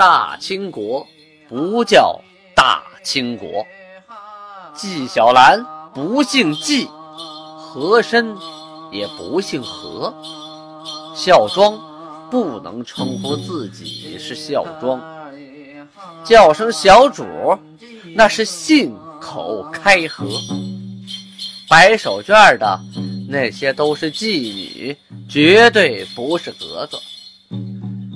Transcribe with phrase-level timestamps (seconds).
[0.00, 1.06] 大清国，
[1.46, 2.18] 不叫
[2.56, 3.66] 大清国。
[4.74, 6.88] 纪晓岚不姓纪，
[7.58, 8.34] 和珅
[8.90, 10.10] 也不姓和。
[11.14, 11.78] 孝庄
[12.30, 14.98] 不能称呼自己是孝庄，
[16.24, 17.22] 叫声小主，
[18.16, 20.26] 那是信口开河。
[21.68, 22.80] 摆手绢的
[23.28, 24.96] 那些都是妓女，
[25.28, 26.98] 绝对不是格格。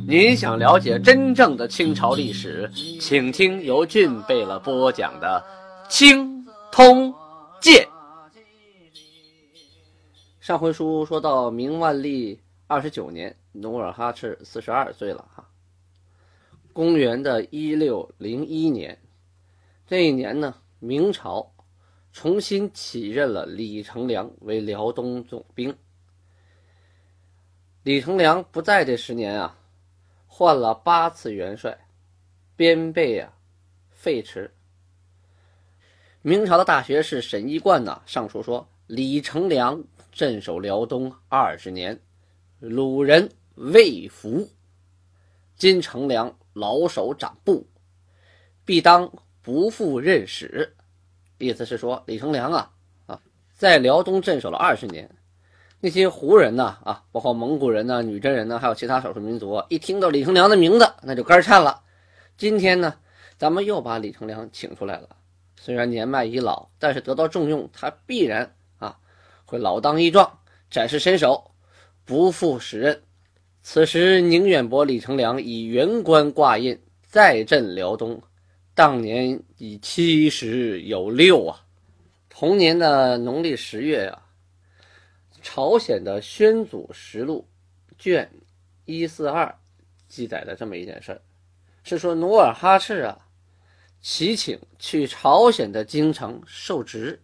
[0.07, 2.70] 您想了解真正的清朝历史，
[3.01, 5.42] 请听由俊贝勒播讲的
[5.91, 7.11] 《清通
[7.59, 7.83] 鉴》。
[10.41, 15.48] 上回书说到明万历二十九年，努尔哈赤四十二岁了哈。
[16.75, 18.98] 公元的一六零一年，
[19.86, 21.50] 这一年呢，明朝
[22.12, 25.75] 重新起任了李成梁为辽东总兵。
[27.84, 29.56] 李成梁不在这十年啊。
[30.37, 31.79] 换了八次元帅，
[32.56, 33.33] 边被啊
[33.92, 34.50] 废弛。
[36.22, 42.00] 明朝的大学士沈一贯呢上书说：“李成梁镇守辽东二十年，
[42.58, 44.50] 鲁人未服。
[45.55, 47.64] 今成梁老手掌部，
[48.64, 49.08] 必当
[49.41, 50.75] 不复任使。”
[51.39, 52.73] 意思是说，李成梁啊
[53.06, 55.08] 啊，在辽东镇守了二十年。
[55.84, 56.78] 那些胡人呢？
[56.82, 61.82] 啊，包括蒙古人呢、女真人呢，还有其他少数民族，一听到李成梁的名字，那就肝颤了。
[62.38, 62.94] 今天呢，
[63.36, 65.10] 咱们又把李成梁请出来了。
[65.60, 68.96] 虽然年迈已老，但是得到重用，他必然啊
[69.44, 70.38] 会老当益壮，
[70.70, 71.50] 展示身手，
[72.06, 73.02] 不负使任。
[73.62, 78.22] 此时，宁远伯李成梁以元官挂印，再镇辽东，
[78.74, 81.60] 当年已七十有六啊。
[82.30, 84.18] 同年的农历十月呀。
[85.45, 87.47] 朝鲜的《宣祖实录》
[87.98, 88.31] 卷
[88.87, 89.55] 一四二
[90.09, 91.20] 记载的这么一件事儿，
[91.84, 93.28] 是说努尔哈赤啊，
[94.01, 97.23] 祈请去朝鲜的京城受职。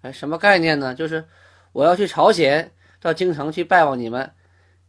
[0.00, 0.94] 哎，什么概念呢？
[0.94, 1.28] 就是
[1.72, 4.32] 我要去朝鲜，到京城去拜望你们，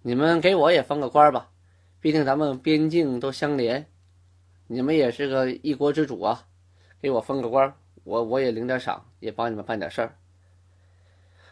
[0.02, 1.52] 你们给我也封个官吧。
[2.00, 3.86] 毕竟咱们边境都相连，
[4.68, 6.48] 你们也是个一国之主啊，
[7.02, 10.16] 给我封个官，我我也领点赏，也帮你们办点事儿。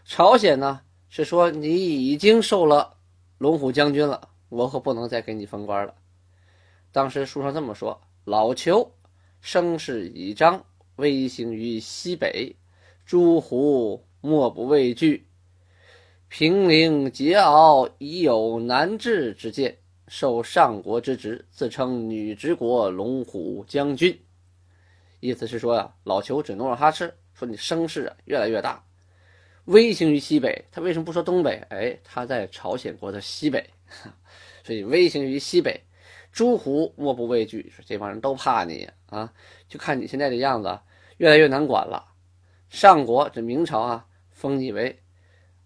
[0.09, 2.97] 朝鲜呢是说你已经受了
[3.37, 5.93] 龙虎将军了，我可不能再给你封官了。
[6.91, 8.95] 当时书上这么说：老裘
[9.39, 10.65] 声势已彰，
[10.95, 12.55] 威行于西北，
[13.05, 15.27] 诸胡莫不畏惧。
[16.27, 19.77] 平陵桀骜已有难治之见，
[20.07, 24.19] 受上国之职，自称女直国龙虎将军。
[25.19, 28.83] 意思是说呀，老裘指努尔哈赤，说你声势啊越来越大。
[29.69, 31.63] 威行于西北，他为什么不说东北？
[31.69, 33.69] 哎，他在朝鲜国的西北，
[34.65, 35.79] 所以威行于西北，
[36.31, 39.31] 诸胡莫不畏惧，说这帮人都怕你啊！
[39.67, 40.79] 就看你现在的样子，
[41.17, 42.13] 越来越难管了。
[42.69, 44.99] 上国这明朝啊，封你为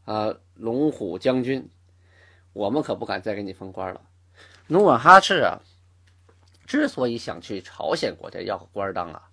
[0.04, 1.70] 啊龙虎将军，
[2.52, 4.02] 我们可不敢再给你封官了。
[4.68, 5.62] 努尔哈赤啊，
[6.68, 9.30] 之所以想去朝鲜国家要个官当啊，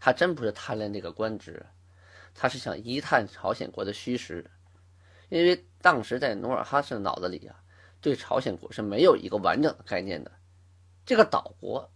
[0.00, 1.66] 他真不是贪恋这个官职。
[2.34, 4.50] 他是想一探朝鲜国的虚实，
[5.28, 7.56] 因为当时在努尔哈赤的脑子里啊，
[8.00, 10.30] 对朝鲜国是没有一个完整的概念的。
[11.06, 11.90] 这个岛国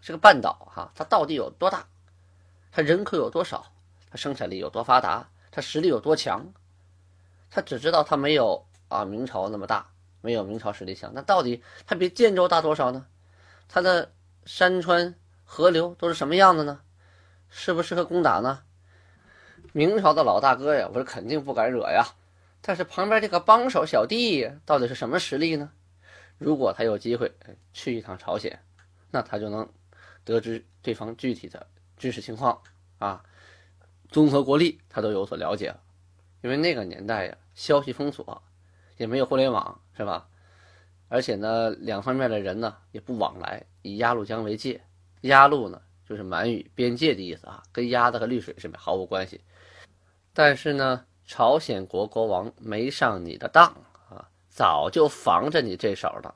[0.00, 1.86] 是个半岛哈，它到底有多大？
[2.72, 3.72] 它人口有多少？
[4.10, 5.28] 它生产力有多发达？
[5.50, 6.52] 它实力有多强？
[7.48, 9.88] 他只知道它没有啊明朝那么大，
[10.20, 11.12] 没有明朝实力强。
[11.14, 13.06] 那到底它比建州大多少呢？
[13.68, 14.12] 它的
[14.44, 15.14] 山川
[15.44, 16.80] 河流都是什么样的呢？
[17.48, 18.62] 适不适合攻打呢？
[19.76, 22.02] 明朝的老大哥呀，我是肯定不敢惹呀。
[22.62, 25.70] 但是旁边这个帮手小弟到底是什么实力呢？
[26.38, 27.30] 如果他有机会
[27.74, 28.58] 去一趟朝鲜，
[29.10, 29.68] 那他就能
[30.24, 31.66] 得知对方具体的
[31.98, 32.58] 军事情况
[32.96, 33.22] 啊，
[34.08, 35.74] 综合国力他都有所了解。
[36.40, 38.42] 因为那个年代呀，消息封锁，
[38.96, 40.26] 也没有互联网，是吧？
[41.10, 44.80] 而且呢，两方面的人呢也不往来，以鸭绿江为界。
[45.20, 49.40] 鸭绿呢就是满语边界的意思啊，跟鸭子和绿水是毫无关系。
[50.32, 53.66] 但是呢，朝鲜国国王没上你的当
[54.08, 56.34] 啊，早就防着你这手了，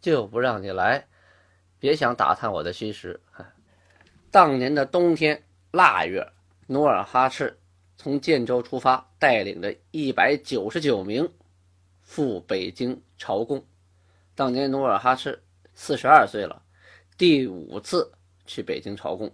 [0.00, 1.06] 就不让你来，
[1.78, 3.20] 别想打探我的虚实。
[4.30, 6.26] 当年的冬天腊月，
[6.66, 7.58] 努尔哈赤
[7.98, 11.30] 从建州出发，带领着一百九十九名
[12.00, 13.62] 赴北京朝贡。
[14.34, 15.42] 当年努尔哈赤
[15.74, 16.62] 四十二岁了，
[17.18, 18.10] 第五次
[18.46, 19.32] 去北京朝贡，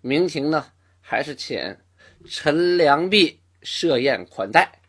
[0.00, 0.66] 明廷呢
[1.00, 1.78] 还是遣。
[2.24, 4.80] 陈良弼设宴款待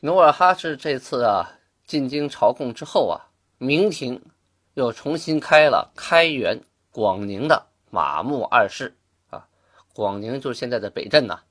[0.00, 0.78] 努尔哈赤。
[0.78, 4.24] 这次啊，进京朝贡之后啊，明廷
[4.72, 8.96] 又重新开了开元、广宁的马木二市
[9.28, 9.46] 啊。
[9.92, 11.42] 广宁就是现在的北镇呐，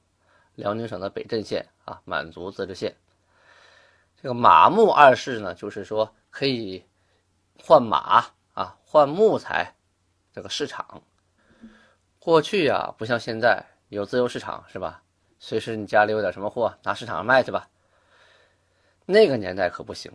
[0.55, 2.95] 辽宁省的北镇县啊，满族自治县。
[4.19, 6.83] 这个马木二市呢，就是说可以
[7.59, 9.75] 换马啊，换木材
[10.33, 11.01] 这个市场。
[12.19, 15.01] 过去呀，不像现在有自由市场是吧？
[15.39, 17.69] 随时你家里有点什么货，拿市场上卖去吧。
[19.05, 20.11] 那个年代可不行，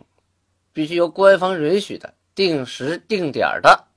[0.73, 3.87] 必须由官方允许的，定时定点的，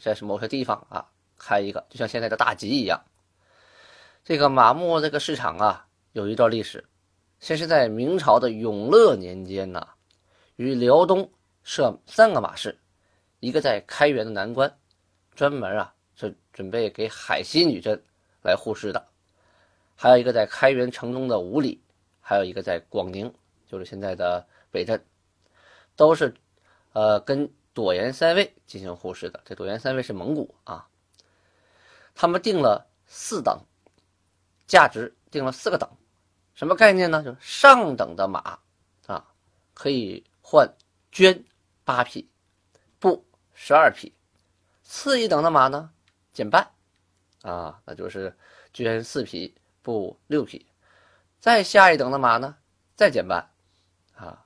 [0.00, 1.08] 在某些地方啊
[1.38, 3.00] 开一个，就像现在的大集一样。
[4.24, 6.84] 这个马木这个市场啊，有一段历史，
[7.38, 9.86] 先是在明朝的永乐年间呢，
[10.56, 11.30] 于辽东
[11.62, 12.76] 设三个马市，
[13.38, 14.76] 一个在开元的南关，
[15.34, 18.00] 专门啊是准备给海西女真
[18.42, 19.08] 来护市的。
[19.94, 21.80] 还有一个在开元城中的五里，
[22.20, 23.32] 还有一个在广宁，
[23.66, 25.02] 就是现在的北镇，
[25.94, 26.34] 都是，
[26.92, 29.40] 呃，跟朵颜三位进行护市的。
[29.44, 30.88] 这朵颜三位是蒙古啊，
[32.14, 33.58] 他们定了四等，
[34.66, 35.88] 价值定了四个等，
[36.54, 37.22] 什么概念呢？
[37.22, 38.58] 就是上等的马
[39.06, 39.24] 啊，
[39.72, 40.68] 可以换
[41.12, 41.44] 绢
[41.84, 42.28] 八匹，
[42.98, 43.24] 布
[43.54, 44.12] 十二匹；
[44.94, 45.90] 次一等的马呢，
[46.34, 46.70] 减半，
[47.40, 48.36] 啊，那就是
[48.74, 49.54] 捐四匹。
[49.80, 50.64] 布六匹，
[51.40, 52.56] 再下一等的马呢，
[52.94, 53.50] 再减半，
[54.14, 54.44] 啊，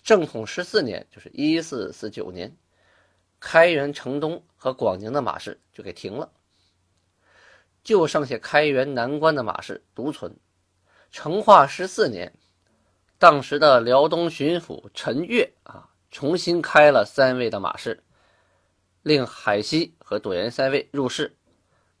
[0.00, 2.56] 正统十四年，就是一四四九年，
[3.40, 6.30] 开元城东和广宁的马市就给停了，
[7.82, 10.36] 就剩下开元南关的马市独存。
[11.10, 12.32] 成化十四年，
[13.18, 18.03] 当时的辽东巡抚陈悦啊，重新开了三位的马市，
[19.04, 21.36] 令海西和朵颜三位入市，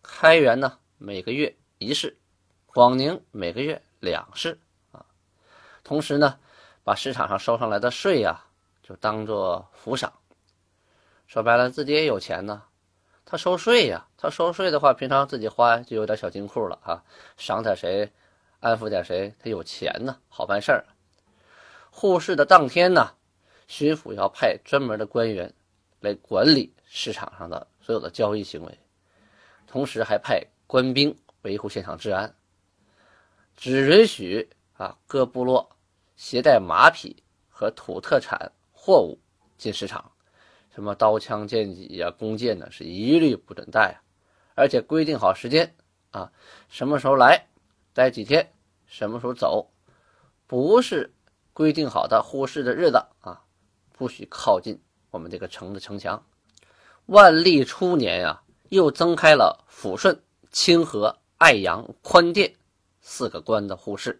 [0.02, 2.16] 开元呢每个月一市。
[2.64, 4.58] 广宁每个月两市
[4.90, 5.04] 啊，
[5.84, 6.38] 同时呢，
[6.82, 8.42] 把市场上收上来的税呀，
[8.82, 10.10] 就当做抚赏。
[11.26, 12.62] 说白了，自己也有钱呢，
[13.26, 17.04] 他收税呀，他收税的话，平常自己花就有点小金库了啊，
[17.36, 18.10] 赏点谁，
[18.60, 20.86] 安抚点谁，他有钱呢，好办事儿。
[21.90, 23.10] 护市的当天呢，
[23.66, 25.52] 巡抚要派专门的官员
[26.00, 28.78] 来管理市场上的所有的交易行为，
[29.66, 32.32] 同时还派官兵维护现场治安。
[33.56, 35.68] 只允许啊各部落
[36.14, 37.20] 携带马匹
[37.50, 39.18] 和土特产货物
[39.58, 40.12] 进市场，
[40.72, 44.00] 什么刀枪剑戟呀、弓箭呢，是一律不准带，
[44.54, 45.74] 而且规定好时间
[46.12, 46.30] 啊，
[46.68, 47.48] 什么时候来，
[47.92, 48.52] 待几天，
[48.86, 49.68] 什么时候走，
[50.46, 51.12] 不是
[51.52, 53.42] 规定好的护市的日子啊，
[53.92, 54.80] 不许靠近
[55.10, 56.24] 我们这个城的城墙。
[57.06, 58.40] 万历初年呀，
[58.70, 60.18] 又增开了抚顺、
[60.50, 62.52] 清河、爱阳、宽甸。
[63.06, 64.18] 四个关的护市，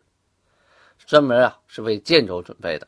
[1.06, 2.86] 专门啊是为建州准备的，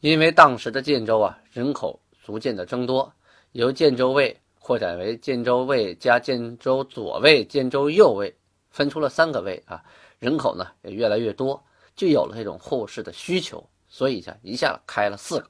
[0.00, 3.10] 因为当时的建州啊人口逐渐的增多，
[3.52, 8.36] 由建州卫扩展为建州卫加建州左卫、建州右卫，
[8.70, 9.82] 分出了三个卫啊，
[10.18, 11.64] 人口呢也越来越多，
[11.96, 15.48] 就有了这种护市的需求，所以下一下开了四个。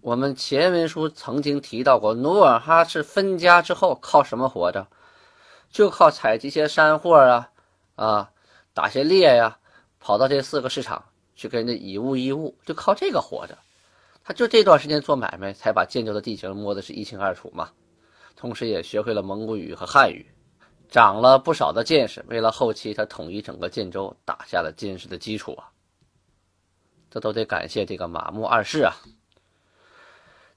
[0.00, 4.86] 我们前文书曾经提到过，努尔哈赤分家之后靠什么活着？
[5.70, 7.50] 就靠采集些山货啊
[7.96, 8.30] 啊。
[8.74, 9.58] 打些猎呀，
[9.98, 11.04] 跑到这四个市场
[11.34, 13.58] 去跟人家以物易物，就靠这个活着。
[14.22, 17.70] 他就这段时间做买卖，才把建州的地形摸得是一清二楚嘛。
[18.36, 20.24] 同时也学会了蒙古语和汉语，
[20.88, 22.24] 长了不少的见识。
[22.28, 25.68] 为了后期他统一整个建州，打下了坚实的基础啊。
[27.10, 28.94] 这都得感谢这个马木二世啊。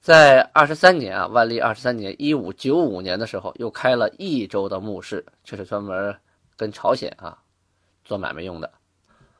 [0.02, 6.12] 在二十三年啊，万历二十三年（一五九五年）的时候，又开了益州的木市，这是专门
[6.56, 7.38] 跟朝鲜啊。
[8.04, 8.68] 做买卖用的，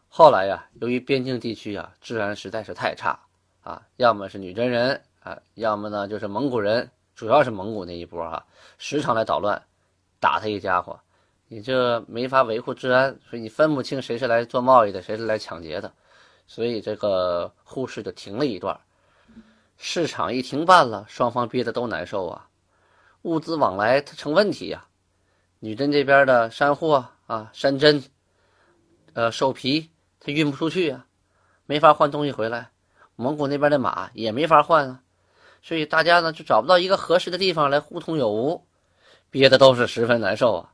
[0.09, 3.19] 后来呀，由于边境地区啊治安实在是太差
[3.61, 8.47] 啊，要么是女真人啊，要么呢就是蒙古人，主要是蒙古那一波啊，
[8.79, 9.61] 时常来捣乱，
[10.21, 10.97] 打他一家伙，
[11.49, 15.93] 你这没法维护治安，所以你分不清谁是来做贸易的，谁是来抢劫的，
[16.47, 18.79] 所以这个护市就停了一段，
[19.85, 22.49] 市场一停办了，双方憋得都难受啊，
[23.23, 24.87] 物资往来它成问题呀，
[25.59, 28.01] 女真这边的山货啊，山珍。
[29.15, 31.05] 呃，兽皮它运不出去啊，
[31.67, 32.71] 没法换东西回来。
[33.17, 35.03] 蒙古那边的马也没法换啊，
[35.63, 38.65] 所以大家呢就找不到一个合适的地方来互通有无，
[39.31, 40.73] 憋的都是十分难受啊。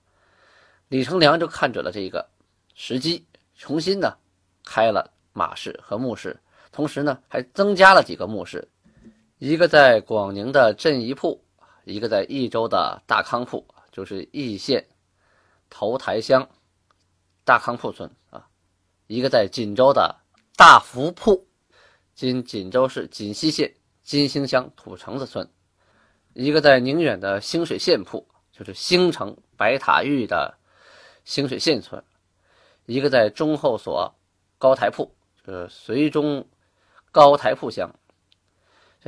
[0.89, 2.29] 李成梁就看准了这个
[2.75, 3.25] 时机，
[3.57, 4.15] 重新呢
[4.67, 6.39] 开了马市和木市，
[6.71, 8.69] 同时呢还增加了几个木市，
[9.39, 11.41] 一个在广宁的镇宜铺，
[11.85, 14.85] 一个在益州的大康铺，就是义县
[15.71, 16.49] 头台乡。
[17.45, 18.47] 大康铺村啊，
[19.07, 20.15] 一个在锦州的
[20.55, 21.47] 大福铺，
[22.15, 25.49] 今锦州市锦西县金星乡土城子村，
[26.35, 30.59] 一个在宁远的兴水县铺，就是兴城白塔峪的
[31.25, 31.99] 兴水县村；
[32.85, 34.15] 一个在中后所
[34.59, 35.11] 高台铺，
[35.47, 36.47] 就是绥中
[37.11, 37.91] 高台铺乡。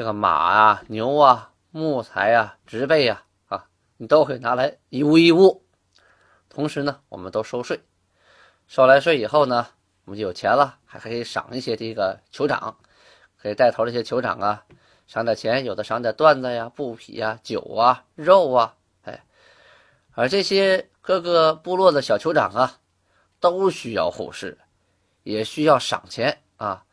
[0.01, 3.67] 这个马啊、牛啊、木材啊、植被呀，啊，
[3.99, 5.63] 你都可以拿来一屋一屋。
[6.49, 7.83] 同时呢，我们都收税，
[8.67, 9.67] 收来税以后呢，
[10.07, 12.79] 我们就有钱了，还可以赏一些这个酋长，
[13.37, 14.65] 可以带头这些酋长啊，
[15.07, 19.23] 赏点钱，有的赏点缎子呀、布匹呀、酒啊、肉啊，哎，
[20.13, 22.79] 而这些各个部落的小酋长啊，
[23.39, 24.57] 都需要后事，
[25.25, 26.87] 也需要赏钱啊，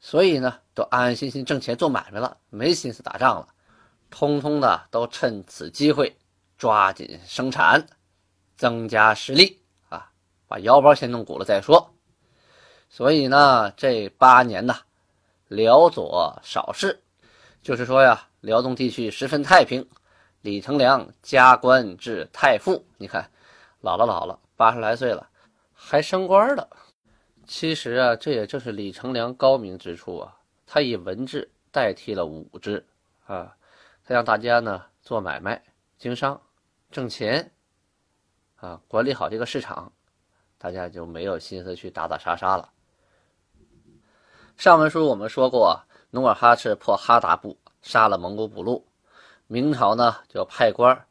[0.00, 3.46] 所以呢，都安安心心挣钱做买卖了，没心思打仗了，
[4.10, 6.16] 通通的都趁此机会
[6.58, 7.86] 抓紧生产。
[8.56, 10.10] 增加实力啊，
[10.46, 11.94] 把腰包先弄鼓了再说。
[12.90, 14.76] 所以呢，这八年呐，
[15.48, 17.02] 辽左少事，
[17.62, 19.88] 就是说呀，辽东地区十分太平。
[20.42, 23.30] 李成梁加官至太傅，你看，
[23.80, 25.26] 老了老了，八十来岁了，
[25.72, 26.68] 还升官了。
[27.50, 32.86] 其实啊，这也正是李成梁高明之处啊，他以文治代替了武治
[33.26, 33.56] 啊，
[34.04, 35.60] 他让大家呢做买卖、
[35.98, 36.40] 经商、
[36.92, 37.50] 挣钱。
[38.54, 39.92] 啊，管理好这个市场，
[40.58, 42.70] 大家就没有心思去打打杀杀了。
[44.56, 48.84] 上文书我们说过，努尔哈赤破哈达部，杀了蒙古部落，
[49.48, 51.04] 明朝呢就派官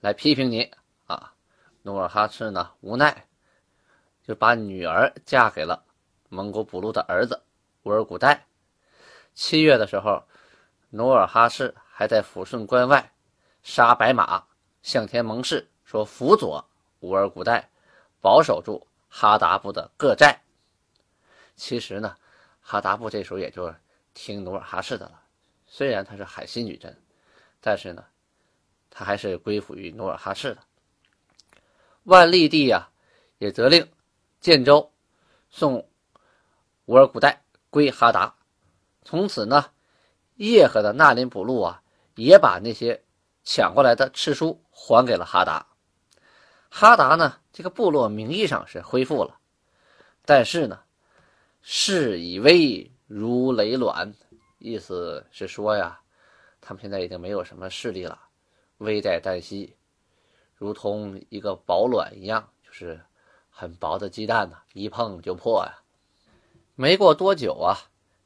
[0.00, 0.70] 来批评你
[1.06, 1.32] 啊。
[1.80, 3.26] 努尔哈赤呢无奈，
[4.26, 5.84] 就把女儿嫁给了
[6.28, 7.42] 蒙古部落的儿子
[7.82, 8.46] 乌尔古代。
[9.34, 10.22] 七月的时候，
[10.90, 13.12] 努尔哈赤还在抚顺关外
[13.62, 14.44] 杀白马，
[14.82, 16.64] 向天盟誓说辅佐。
[17.00, 17.68] 乌尔古代
[18.20, 20.40] 保守住哈达部的各寨。
[21.56, 22.14] 其实呢，
[22.60, 23.74] 哈达部这时候也就
[24.14, 25.20] 听努尔哈赤的了。
[25.66, 26.96] 虽然他是海西女真，
[27.60, 28.04] 但是呢，
[28.88, 30.62] 他还是归附于努尔哈赤的。
[32.04, 32.88] 万历帝呀，
[33.38, 33.90] 也责令
[34.42, 34.92] 建州
[35.50, 35.88] 送
[36.86, 38.34] 乌尔古代归哈达。
[39.04, 39.66] 从此呢，
[40.34, 41.80] 叶赫的纳林补路啊，
[42.16, 43.04] 也把那些
[43.44, 45.64] 抢过来的赤书还给了哈达。
[46.68, 49.38] 哈达呢，这个部落名义上是恢复了，
[50.24, 50.80] 但是呢，
[51.60, 54.12] 势已危如累卵，
[54.58, 56.00] 意思是说呀，
[56.60, 58.20] 他们现在已经没有什么势力了，
[58.78, 59.76] 危在旦夕，
[60.56, 63.00] 如同一个薄卵一样，就是
[63.54, 65.78] 很薄的鸡蛋呢，一碰就破呀。
[66.74, 67.78] 没过多久啊，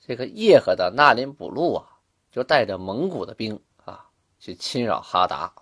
[0.06, 1.98] 这个叶赫的纳林补路啊，
[2.30, 4.06] 就带着蒙古的兵啊，
[4.38, 5.52] 去侵扰哈达。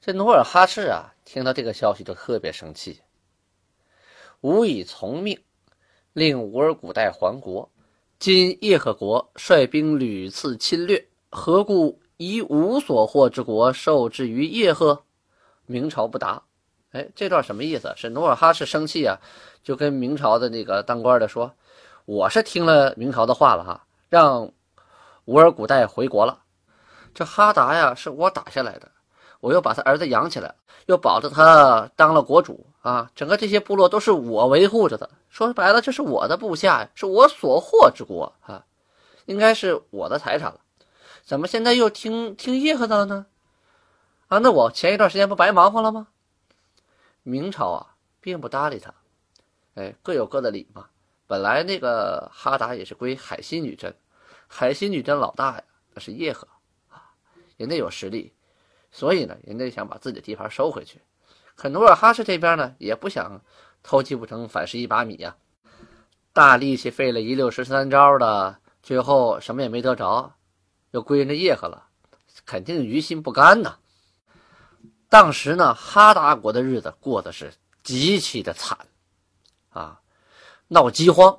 [0.00, 3.00] 这努尔哈赤啊，听到这个消息就特别生气，
[4.42, 5.42] 无以从命，
[6.12, 7.70] 令吾尔古代还国。
[8.18, 15.04] 今叶赫国率兵屡次侵略，何故以吾所获之国受制于叶赫？
[15.66, 16.44] 明朝不答。
[16.94, 17.92] 哎，这段什么意思？
[17.96, 19.18] 是努尔哈赤生气啊，
[19.64, 21.52] 就跟明朝的那个当官的说
[22.06, 24.52] ：“我是听了明朝的话了哈，让
[25.24, 26.38] 乌尔古代回国了。
[27.12, 28.88] 这哈达呀，是我打下来的。”
[29.40, 30.54] 我又把他儿子养起来，
[30.86, 33.10] 又保着他当了国主啊！
[33.14, 35.10] 整个这些部落都是我维护着的。
[35.28, 38.64] 说白了，这是我的部下呀，是我所获之国啊，
[39.26, 40.60] 应该是我的财产了。
[41.24, 43.26] 怎么现在又听听叶赫的了呢？
[44.28, 46.06] 啊，那我前一段时间不白忙活了吗？
[47.24, 48.94] 明朝啊，并不搭理他，
[49.74, 50.86] 哎，各有各的理嘛。
[51.26, 53.92] 本来那个哈达也是归海西女真，
[54.46, 55.64] 海西女真老大呀，
[55.94, 56.46] 那是叶赫
[56.90, 57.02] 啊，
[57.56, 58.30] 人家有实力。
[58.92, 61.00] 所以呢，人家想把自己的地盘收回去，
[61.56, 63.40] 可努尔哈赤这边呢，也不想
[63.82, 65.34] 偷鸡不成反蚀一把米呀，
[66.34, 70.30] 大力气费了一六十三招的，最后什么也没得着，
[70.90, 71.88] 又归人家叶赫了，
[72.44, 73.78] 肯定于心不甘呐。
[75.14, 77.54] 当时呢，哈达国的日子过得是
[77.84, 78.76] 极其的惨，
[79.70, 80.00] 啊，
[80.66, 81.38] 闹饥荒，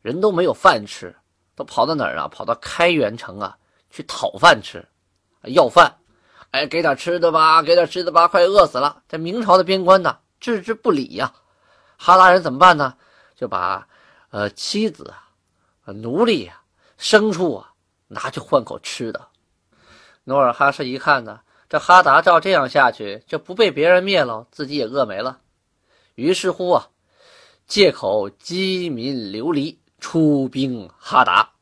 [0.00, 1.16] 人都没有饭吃，
[1.56, 2.28] 都跑到哪儿啊？
[2.28, 3.58] 跑到开元城啊
[3.90, 4.86] 去讨饭吃，
[5.42, 5.98] 要饭。
[6.52, 9.02] 哎，给点吃的吧，给点吃的吧，快饿死了！
[9.08, 11.34] 这明朝的边关呢，置之不理呀。
[11.96, 12.94] 哈达人怎么办呢？
[13.34, 13.88] 就把
[14.30, 15.12] 呃妻子
[15.84, 16.62] 啊、奴隶啊、
[16.96, 17.72] 牲畜啊
[18.06, 19.26] 拿去换口吃的。
[20.22, 21.40] 努尔哈赤一看呢，
[21.70, 25.38] 这哈达照这样下去，这不被别人灭了，自己也饿没了。
[26.16, 26.88] 于是乎啊，
[27.66, 31.52] 借口饥民流离，出兵哈达，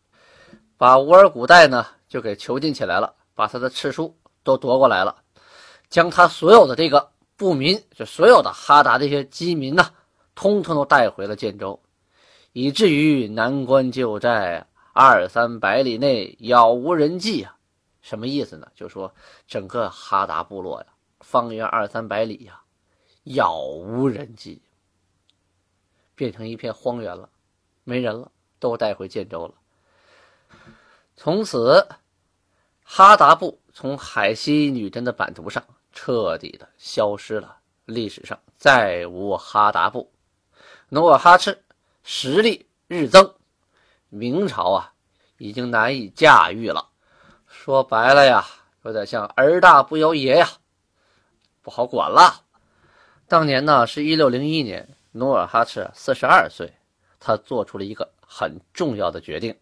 [0.77, 4.17] 把乌尔古代呢就给囚禁起来了，把他的赤书。
[4.45, 5.15] 都夺过来了，
[5.91, 9.91] 将他所有的这个部民，就所有的哈达这些饥民呐，
[10.35, 11.79] 通通都带回了建州，
[12.55, 17.58] 以至于南关旧寨二三百里内杳无人迹啊，
[18.09, 18.67] 什么意思呢？
[18.75, 19.15] 就说
[19.47, 20.87] 整个哈达部落呀，
[21.21, 22.63] 方圆二三百里呀，
[23.25, 24.63] 杳无人迹，
[26.15, 27.29] 变成一片荒原了，
[27.85, 29.55] 没人了，都带回建州了。
[31.17, 31.87] 从此，
[32.83, 35.63] 哈达部从海西女真的版图上
[35.93, 40.11] 彻底的消失了，历史上再无哈达部。
[40.89, 41.63] 努尔哈赤
[42.03, 43.35] 实力日增，
[44.09, 44.95] 明朝啊，
[45.37, 46.89] 已经难以驾驭了。
[47.69, 48.47] 说白了呀，
[48.85, 50.49] 有点像儿大不由爷呀，
[51.61, 52.43] 不好管了。
[53.27, 56.73] 当年呢是一六零一年，努尔哈赤四十二岁，
[57.21, 59.55] 他做出了一个很重要的决定，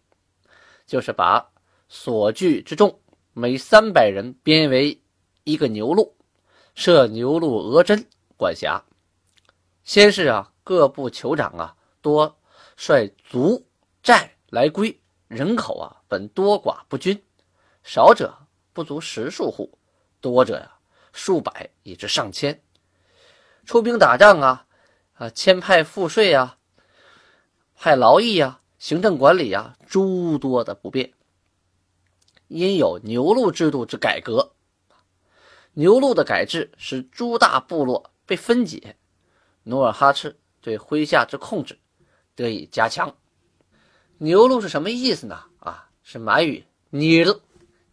[0.85, 1.45] 就是把
[1.89, 2.97] 所据之众
[3.33, 4.97] 每三百人编为
[5.43, 6.15] 一个牛录，
[6.75, 8.01] 设牛录额真
[8.37, 8.81] 管辖。
[9.83, 12.33] 先是啊，各部酋长啊，多
[12.77, 13.61] 率族
[14.01, 14.97] 寨来归，
[15.27, 17.21] 人口啊本多寡不均。
[17.87, 18.37] 少者
[18.73, 19.79] 不足十数户，
[20.19, 20.77] 多者呀
[21.13, 22.61] 数百以至上千。
[23.65, 24.67] 出兵打仗啊，
[25.13, 26.57] 啊迁派赋税啊，
[27.75, 31.13] 派劳役呀，行政管理呀，诸多的不便。
[32.49, 34.51] 因有牛录制度之改革，
[35.71, 38.97] 牛录的改制使诸大部落被分解，
[39.63, 41.79] 努尔哈赤对麾下之控制
[42.35, 43.15] 得以加强。
[44.17, 45.41] 牛录是什么意思呢？
[45.59, 47.39] 啊，是满语“尼禄”。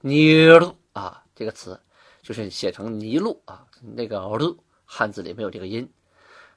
[0.07, 1.81] 尼禄啊，这个词
[2.21, 5.91] 就是写成尼禄啊，那个禄汉字里没有这个音，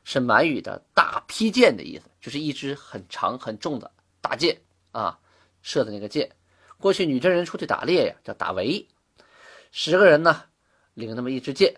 [0.04, 3.90] 是满语的大劈剑的意思，就是一支很长很重的
[4.20, 4.60] 大箭
[4.92, 5.18] 啊，
[5.62, 6.30] 射的那个箭。
[6.78, 8.86] 过去女真人出去打猎呀，叫打围，
[9.72, 10.44] 十个人呢
[10.94, 11.74] 领那么一支箭，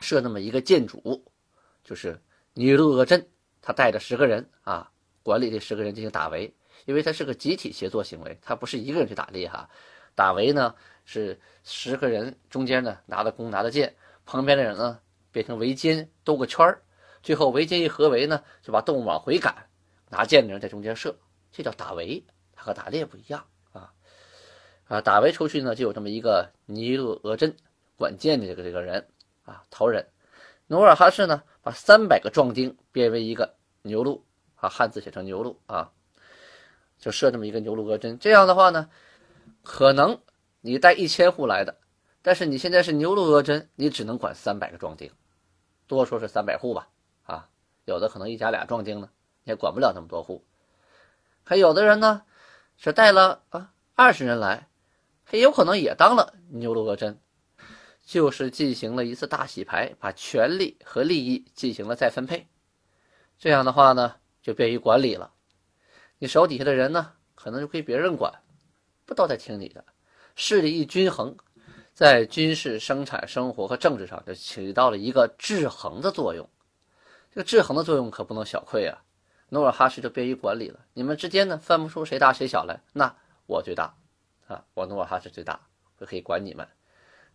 [0.00, 1.22] 射那么一个箭主，
[1.84, 2.18] 就是
[2.54, 3.28] 尼禄额真，
[3.60, 4.90] 他带着十个人啊，
[5.22, 6.50] 管理这十个人进行打围，
[6.86, 9.68] 因为他是个集体协作行为，他不是一个人去打猎哈。
[10.14, 13.94] 打围呢是十个人中间呢拿着弓拿着箭，
[14.24, 15.00] 旁边的人呢
[15.32, 16.82] 变成围巾兜个圈儿，
[17.22, 19.68] 最后围巾一合围呢就把动物往回赶，
[20.08, 21.16] 拿箭的人在中间射，
[21.50, 23.92] 这叫打围，它和打猎不一样啊
[24.86, 25.00] 啊！
[25.00, 27.56] 打围出去呢就有这么一个尼禄额真
[27.96, 29.08] 管箭的这个这个人
[29.44, 30.06] 啊陶人，
[30.68, 35.90] 努尔哈赤呢把三百个壮丁编为一个牛鹿啊汉字写成牛鹿啊，
[36.98, 38.88] 就设这么一个牛鹿额真，这样的话呢。
[39.64, 40.20] 可能
[40.60, 41.78] 你带一千户来的，
[42.22, 45.10] 但是你现在是牛录额真，你只能管三百个壮丁，
[45.86, 46.88] 多说是三百户吧。
[47.24, 47.48] 啊，
[47.86, 49.08] 有的可能一家俩壮丁呢，
[49.44, 50.44] 也管不了那么多户。
[51.42, 52.22] 还有的人呢，
[52.76, 54.68] 是带了啊二十人来，
[55.24, 57.18] 还有可能也当了牛录额真，
[58.04, 62.46] 就是进行了一次大洗牌，把权力和利益进行了再分配。
[63.38, 65.32] 这样的话呢，就便于管理了。
[66.18, 68.43] 你手底下的人呢，可能就归别人管。
[69.06, 69.84] 不都在听你的，
[70.34, 71.36] 势力一均衡，
[71.92, 76.48] 在军事、生产、生活和政治上就起到了一个制衡的作用。
[77.30, 79.02] 这个制衡的作用可不能小窥啊！
[79.50, 80.80] 努尔哈赤就便于管理了。
[80.94, 83.14] 你们之间呢，分不出谁大谁小来，那
[83.46, 83.94] 我最大
[84.46, 85.60] 啊，我努尔哈赤最大，
[85.98, 86.66] 我可以管你们。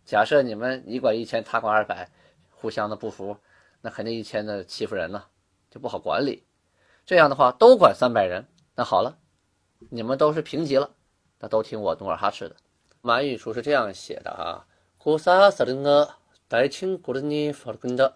[0.04, 2.10] 假设你们你管一千，他管二百，
[2.50, 3.36] 互相的不服，
[3.80, 5.24] 那肯定一千的欺负人呢，
[5.70, 6.44] 就不好管理。
[7.06, 9.18] 这样的话，都管三百人，那好了，
[9.90, 10.90] 你们都是平级了。
[11.40, 12.54] 那都听我努尔哈赤的。
[13.00, 14.66] 满语书是这样写的啊：
[14.98, 16.14] 古萨萨林的
[16.46, 18.14] 代清古的尼弗根的，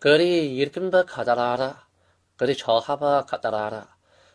[0.00, 1.76] 格里伊根巴卡达拉的，
[2.36, 3.86] 格里朝哈巴卡达拉的，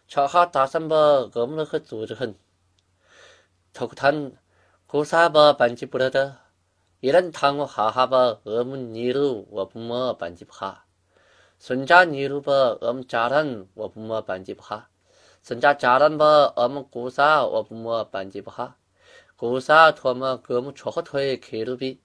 [0.08, 2.34] 朝哈达三巴俄姆勒和组织很。
[3.74, 4.32] 头个谈
[4.88, 6.38] 古萨巴班吉布勒的，
[7.02, 10.86] 伊人谈我哈哈巴俄姆尼鲁我不么班吉不哈，
[11.60, 14.88] 孙家尼鲁巴俄姆扎兰我不么班吉不哈。
[15.42, 18.76] 增加家人吧，我们姑嫂我不么班级不好，
[19.36, 22.00] 姑嫂托么哥们撮合腿去路比，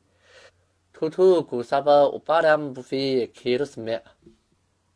[0.92, 4.00] 突突姑嫂吧，我把两不飞去路什么？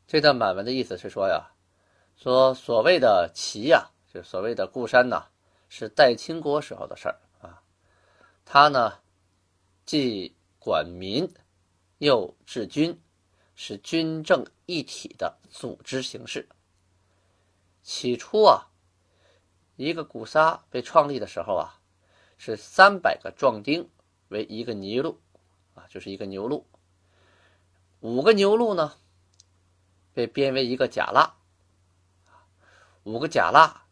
[0.07, 1.53] 这段满文的意思是说呀，
[2.17, 5.27] 说所谓的齐呀，就所谓的固山呐，
[5.69, 7.63] 是代清国时候的事儿啊。
[8.45, 8.95] 他呢，
[9.85, 11.31] 既管民，
[11.99, 12.99] 又治军，
[13.55, 16.49] 是军政一体的组织形式。
[17.83, 18.71] 起初啊，
[19.77, 21.81] 一个古刹被创立的时候啊，
[22.37, 23.89] 是三百个壮丁
[24.29, 25.21] 为一个尼禄
[25.75, 26.67] 啊，就是一个牛录。
[28.01, 28.97] 五个牛录呢，
[30.13, 31.35] 被编为一个甲腊，
[33.03, 33.87] 五个甲腊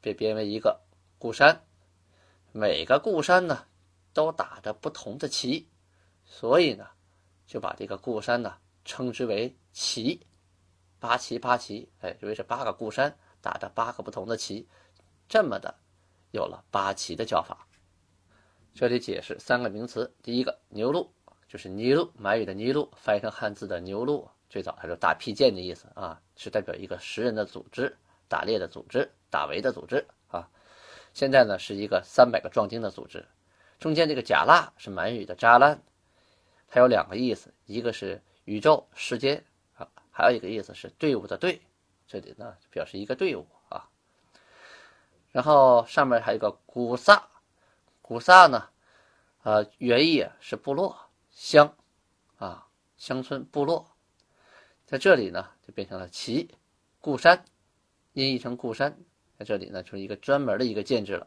[0.00, 0.80] 被编为一个
[1.18, 1.64] 固山。
[2.52, 3.66] 每个固山呢，
[4.12, 5.68] 都打着不同的旗，
[6.24, 6.88] 所以呢，
[7.46, 10.26] 就把这个固山呢称之为旗。
[11.00, 13.16] 八旗八旗，哎，因为是八个固山。
[13.42, 14.68] 打着八个不同的旗，
[15.26, 15.74] 这么的，
[16.30, 17.66] 有了八旗的叫法。
[18.74, 21.10] 这里解释三个名词：第一个牛录，
[21.48, 27.96] 就是尼禄，满语的尼禄，翻译成汉字的牛录，最早它是打披剑的意思啊，是代表一个食人的组织、
[28.28, 30.46] 打猎的组织、打围的组织啊。
[31.14, 33.26] 现在呢是一个三百个壮丁的组织。
[33.78, 35.82] 中间这个甲蜡是满语的扎兰，
[36.68, 39.42] 它有两个意思，一个是宇宙世间，
[40.10, 41.60] 还有一个意思是队伍的队，
[42.06, 43.88] 这里呢表示一个队伍啊。
[45.32, 47.28] 然后上面还有一个古萨，
[48.02, 48.68] 古萨呢，
[49.42, 50.96] 呃，原意是部落
[51.30, 51.76] 乡
[52.38, 53.90] 啊，乡村部落，
[54.86, 56.54] 在这里呢就变成了齐
[57.00, 57.44] 固山，
[58.12, 58.98] 音译成固山，
[59.38, 61.26] 在这里呢就是一个专门的一个建制了，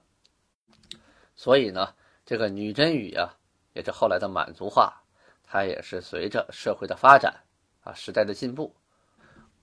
[1.36, 1.96] 所以呢。
[2.26, 3.36] 这个女真语啊，
[3.74, 5.04] 也是后来的满族话，
[5.44, 7.43] 它也是随着社会的发展
[7.84, 8.74] 啊，时代的进步，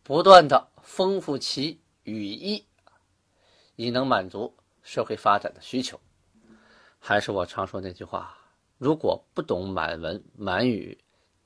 [0.02, 2.64] 不断的丰富其语义，
[3.76, 5.98] 以能满足社会发展的需求。
[6.98, 8.36] 还是我常说那句话：
[8.78, 10.98] 如果不懂满文满语，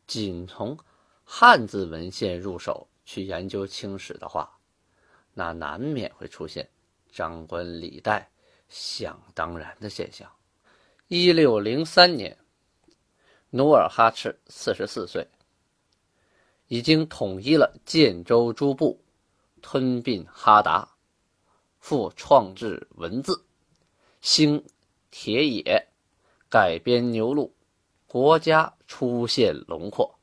[0.06, 0.76] 仅从
[1.24, 4.58] 汉字文献入手去研究清史的话，
[5.32, 6.68] 那难免会出现
[7.10, 8.28] 张冠李戴、
[8.68, 10.30] 想当然的现象。
[11.06, 12.36] 一六零三年，
[13.50, 15.26] 努尔哈赤四十四岁，
[16.74, 19.00] 已经统一了建州诸部，
[19.62, 20.88] 吞并哈达，
[21.78, 23.44] 复创制文字，
[24.20, 24.64] 兴
[25.08, 25.86] 铁冶，
[26.48, 27.54] 改编牛录，
[28.08, 30.18] 国家出现轮廓。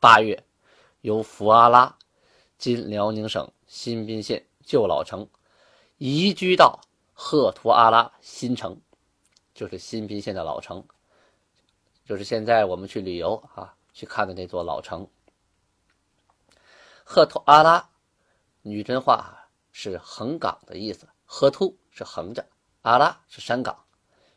[0.00, 0.42] 八月，
[1.02, 1.98] 由福阿拉
[2.56, 5.28] （今辽宁省新宾县旧老城）
[5.98, 6.80] 移居到
[7.12, 8.74] 赫图阿拉新城。
[9.52, 10.82] 就是新宾县的老城，
[12.06, 15.06] 就是现在我们去旅游啊去看的那座老城。
[17.14, 17.90] 赫图阿拉，
[18.62, 22.42] 女真话是横岗的意思，赫图是横着，
[22.80, 23.84] 阿拉是山岗。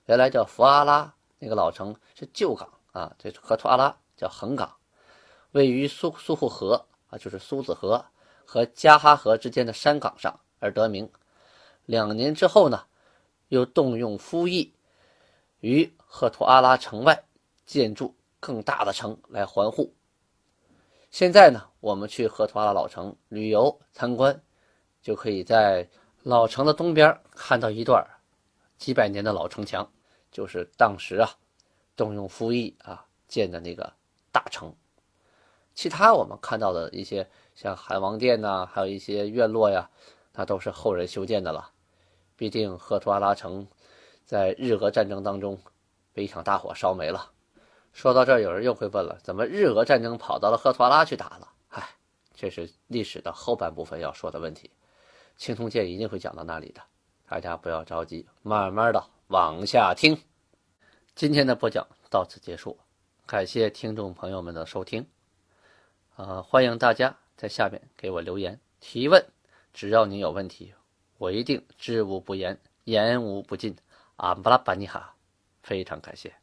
[0.08, 4.76] 原来叫福阿拉那个老城是旧岗啊，这赫图阿拉叫横岗，
[5.52, 8.06] 位于苏苏护河啊，就是苏子河
[8.46, 11.10] 和加哈河之间的山岗上而得名。
[11.86, 12.84] 两年之后呢，
[13.48, 14.76] 又动用夫役。
[15.62, 17.24] 于赫图阿拉城外
[17.66, 19.96] 建筑更大的城来环护。
[21.16, 24.44] 现在呢，我们去赫图阿拉老城旅游参观，
[25.02, 25.88] 就可以在
[26.24, 28.06] 老城的东边看到一段
[28.78, 29.90] 几百年的老城墙，
[30.30, 31.30] 就是当时啊
[31.96, 33.94] 动用夫役啊建的那个
[34.30, 34.76] 大城。
[35.74, 37.26] 其他我们看到的一些
[37.56, 39.90] 像汉王殿呐，还有一些院落呀，
[40.34, 41.72] 那都是后人修建的了。
[42.36, 43.66] 毕竟赫图阿拉城。
[44.26, 45.58] 在日俄战争当中，
[46.12, 47.32] 被一场大火烧没了。
[47.96, 51.48] 说到这儿，有人又会问了：怎么日俄战争跑到了赫图阿拉去打了？
[51.70, 51.82] 唉，
[52.34, 54.70] 这是历史的后半部分要说的问题。
[55.38, 56.82] 青铜剑一定会讲到那里的，
[57.26, 60.22] 大家不要着急，慢慢的往下听。
[61.16, 62.78] 今天的播讲到此结束，
[63.26, 65.08] 感谢听众朋友们的收听。
[66.18, 69.26] 呃，欢迎大家在下面给我留言提问，
[69.74, 70.74] 只要你有问题，
[71.18, 73.74] 我一定知无不言，言无不尽。
[74.18, 75.16] 阿布拉巴尼哈，
[75.64, 76.36] 非常感谢。